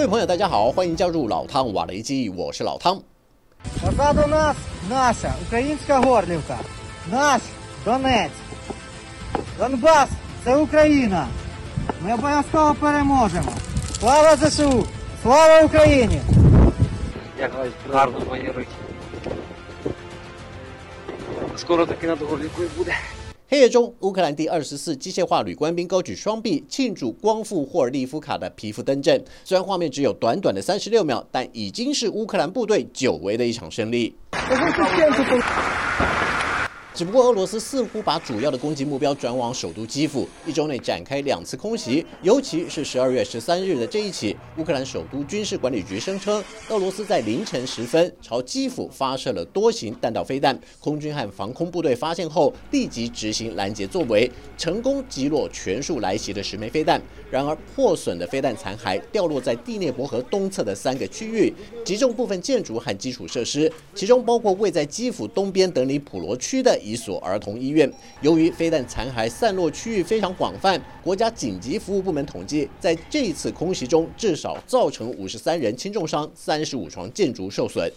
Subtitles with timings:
[0.00, 3.02] 各位朋友，大家好，欢迎加入老汤瓦雷基，我是老汤。
[3.80, 4.56] Позаду нас
[4.90, 6.58] наша українська Горлівка,
[7.10, 7.42] наш
[7.84, 8.30] Донець.
[9.58, 10.08] Донбас
[10.44, 11.28] це Україна.
[12.00, 13.52] Ми обов'язково переможемо.
[13.98, 14.86] Слава ЗСУ!
[15.22, 16.20] Слава Україні!
[17.38, 17.52] як
[17.92, 18.68] гарно воєрують.
[21.56, 22.94] Скоро таки над Горлівкою буде.
[23.53, 29.21] 黑夜中，乌克兰第二十四机械化旅官兵高举双臂庆祝光复霍尔利夫卡的皮肤登阵。
[29.43, 34.15] 虽然画面只有短短的三十六秒，但已经是乌克兰部队久违的一场胜利。
[36.93, 57.01] 只不过，俄罗斯似乎把主要的攻击目标转往首都基辅，一周内展开两次空袭，尤其是十二月十三日的这一起，乌克兰首都军事管理局声称，俄罗斯在凌晨时分朝基辅发射了多型弹道飞弹，空军和防空部队发现后立即执行拦截作为，成功击落全数来袭的十枚飞弹。
[57.31, 61.53] 然而，破损的飞弹残骸掉落在第聂伯河东侧的三个区域，
[61.85, 67.91] 击中部分建筑和基础设施，其中包括位在基辅东边德里普罗区的一所儿童医院。
[68.21, 77.91] 由于飞弹残骸散落区域非常广泛，国家紧急服务部门统计，在这次空袭中，至少造成五十三人轻重伤，三十五幢建筑受损。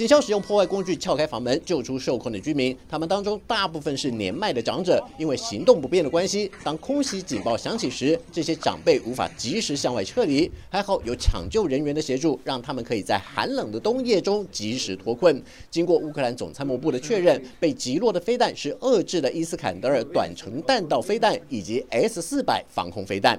[0.00, 2.74] 警消使用破坏工具撬开房门，救出受困的居民。
[2.88, 10.50] 他们当中大部分是年迈的长者，因为行动不便的关系，当空袭警报响起时，这些长辈无法及时向外撤离。
[10.70, 15.44] 还好有抢救人员的协助，让他们可以在寒冷的冬夜中及时脱困。
[15.70, 23.38] 经过乌克兰总参谋部的确认，被击落的飞弹是遏制的伊斯坎德尔短程弹道飞弹以及 S 四百防空飞弹。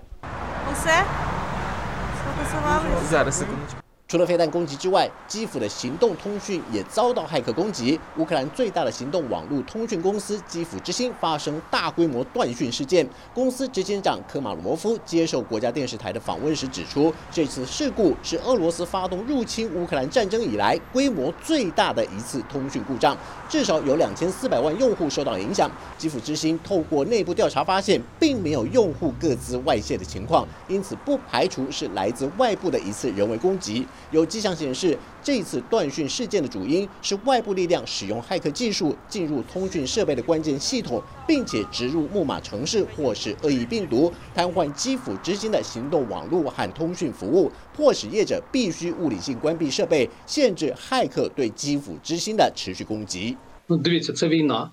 [4.12, 7.98] 除了飞弹攻击之外基辅的行动通讯也遭到骇客攻击。
[8.18, 13.08] 乌克兰最大的行动网络通讯公司基辅之星发生大规模断讯事件。
[13.34, 23.18] 公司执行长科马罗夫接受国家电视台的访问时指出这次事故是俄罗斯发动入侵乌克兰战争以来规模最大的一次通讯故障
[23.48, 25.72] 至少有两千四百万用户受到影响。
[25.98, 33.88] 基辅之星透过内部调查发现并没有用户各自外泄的情况因此不排除是来自外部的一次人为攻击。
[34.13, 53.37] 有迹象显示，这次断讯事件的主因是外部力量使用骇客技术进入通讯设备的关键系统，并且植入木马程式或是恶意病毒，瘫痪基辅之星的行动网络和通讯服务，迫使业者必须物理性关闭设备，限制骇客对基辅之星的持续攻击。
[53.69, 54.71] Ну, дивіться, це війна.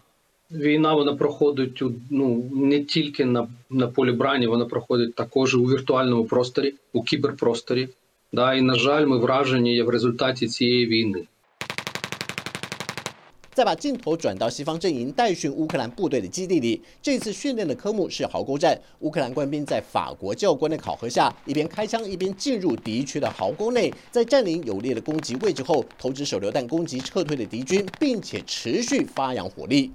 [0.51, 5.57] Війна вона проходить у- ну, не тільки на, на полі брані, вона проходить також і
[5.57, 7.90] у віртуальному просторі, у кіберпросторі.
[8.31, 11.28] Да, і, на жаль, ми вражені є в результаті цієї війни.
[13.56, 18.75] 再把镜头转到西方阵营带训乌克兰部队的基地里，这次训练的科目是壕沟战。
[19.01, 29.91] 乌克兰官兵在法国教官的考核下，一边开枪一边进入敌区的壕沟内，在占领有利的攻击位置后，投掷手榴弹攻击撤退的敌军，并且持续发扬火力。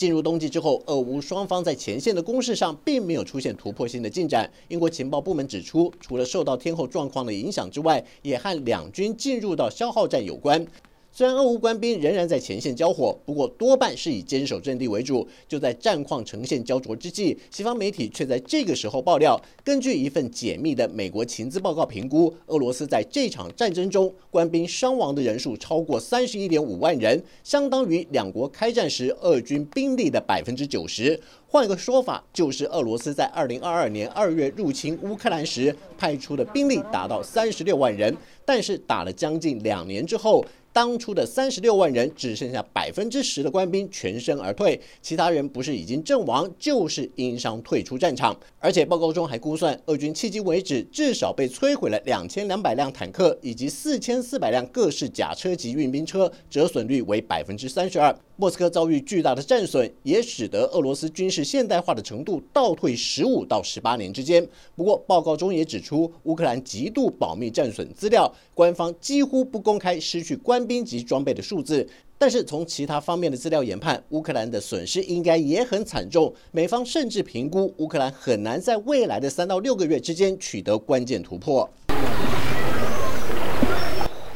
[0.00, 4.50] 进入冬季之后，俄乌双方在前线的攻势上并没有出现突破性的进展。
[4.68, 10.66] 英国情报部门指出，除了受到天后状况的影响之外，也和两军进入到消耗战有关。
[11.12, 15.26] 虽然俄乌官兵仍然在前线交火，不过多半是以坚守阵地为主。
[15.48, 31.20] 就在战况呈现焦灼之际，西方媒体却在这个时候爆料，根据一份解密的美国情资报告评估，俄罗斯在这场战争中官兵伤亡的人数超过三十一点五万人，相当于两国开战时俄军兵力的百分之九十。
[31.48, 40.44] 换个说法，就是俄罗斯在二零二二年二月入侵乌克兰时派出的兵力达到三十六万人，但是打了将近两年之后。
[40.72, 48.38] 当初的三十六万人只剩下百分之十的官兵全身而退，其他人不是已经阵亡，就是因伤退出战场。
[48.60, 58.16] 而且报告中还估算，俄军迄今为止至少被摧毁了两千两百辆坦克以及四千四百辆各式甲车及运兵车，折损率为百分之三十二。
[58.40, 64.42] 莫斯科遭遇巨大的战损，也使得俄罗斯军事现代化的程度倒退十五到十八年之间。
[64.74, 71.86] 不过，报告中也指出，乌克兰极度保密战损资料，官方几乎不公开失去官兵及装备的数字。
[72.16, 76.32] 但是从其他方面的资料研判，乌克兰的损失应该也很惨重。
[76.50, 81.68] 美方甚至评估乌克兰很难在未来的三到六个月之间取得关键突破。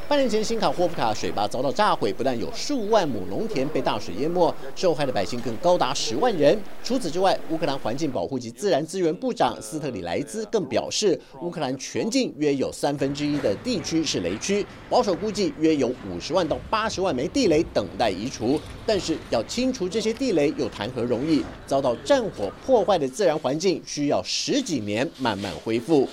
[0.06, 6.60] 半年前，新卡霍夫卡水坝遭到炸毁，不但有数万亩农田被大水淹没，受害的百姓更高达十万人。
[6.82, 18.60] 除此之外，乌克兰环境保护及自然资源部长斯特里莱兹更表示，乌克兰全境约有三分之一的地区是雷区，保守估计约有五十万到八十万枚地雷等待移除。
[18.84, 21.42] 但是要清除这些地雷又谈何容易？
[21.66, 26.06] 遭到战火破坏的自然环境需要十几年慢慢恢复。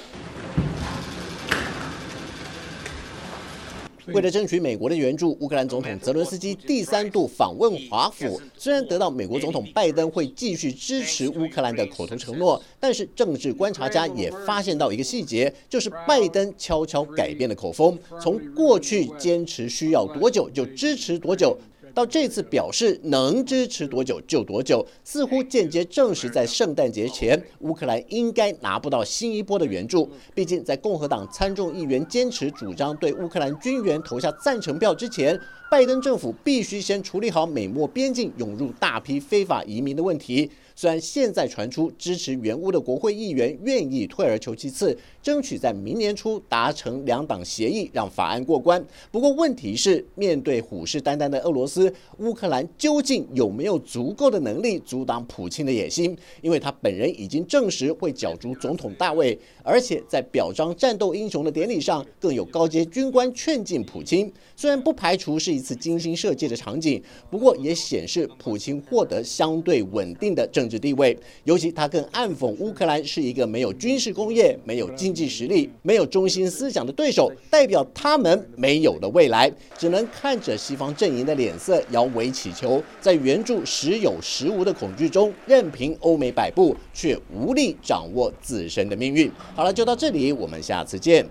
[4.07, 8.41] 为了争取美国的援助，乌克兰总统泽伦斯基第三度访问华府。
[8.57, 21.57] 虽然得到美国总统拜登会继续支持乌克兰的口头承诺，但是政治观察家也发现到一个细节，就是拜登悄悄改变了口风，从过去坚持需要多久就支持多久。
[21.93, 30.09] 到这次表示能支持多久就多久，似乎间接证实，在圣诞节前，乌克兰应该拿不到新一波的援助。
[30.33, 35.39] 毕竟，在共和党参众议员坚持主张对乌克兰军援投下赞成票之前，
[35.69, 40.49] 拜登政府必须先处理好美墨边境涌入大批非法移民的问题。
[40.81, 48.83] 虽然现在传出支持援乌的国会议员愿意退而求其次，争取在明年初达成两党协议，让法案过关。
[49.11, 56.17] 不过问题是，面对虎视眈眈的俄罗斯，乌克兰究竟有没有足够的能力阻挡普京的野心？
[56.41, 64.33] 因为他本人已经证实会角逐总统大位，而且在表彰战斗英雄的典礼上，更有高阶军官劝进普京。
[64.55, 66.99] 虽然不排除是一次精心设计的场景，
[67.29, 71.15] 不过也显示普京获得相对稳定的政治地位。
[71.43, 89.29] 尤其他更暗讽乌克兰是一个没有军事工业、没有经济实力、没有中心思想的对手，代表他们没有了未来，只能看着西方阵营的脸色摇尾乞求，在援助时有时无的恐惧中，任凭欧美摆布，却无力掌握自身的命运。
[89.53, 91.25] 好了，就到这里，我们下次见。